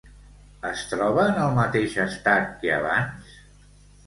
[0.69, 3.39] Es troba en el mateix estat que abans?